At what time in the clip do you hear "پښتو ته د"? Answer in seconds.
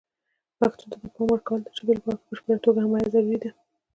0.59-1.05